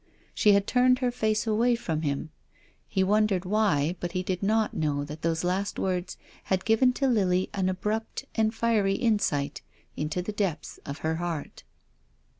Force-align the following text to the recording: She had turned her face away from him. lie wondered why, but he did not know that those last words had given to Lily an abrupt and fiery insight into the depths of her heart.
She 0.33 0.53
had 0.53 0.65
turned 0.65 0.97
her 0.97 1.11
face 1.11 1.45
away 1.45 1.75
from 1.75 2.01
him. 2.01 2.31
lie 2.97 3.03
wondered 3.03 3.45
why, 3.45 3.95
but 3.99 4.13
he 4.13 4.23
did 4.23 4.41
not 4.41 4.73
know 4.73 5.03
that 5.03 5.21
those 5.21 5.43
last 5.43 5.77
words 5.77 6.17
had 6.45 6.65
given 6.65 6.91
to 6.93 7.07
Lily 7.07 7.51
an 7.53 7.69
abrupt 7.69 8.25
and 8.33 8.51
fiery 8.51 8.95
insight 8.95 9.61
into 9.95 10.23
the 10.23 10.31
depths 10.33 10.79
of 10.87 10.99
her 11.05 11.17
heart. 11.17 11.61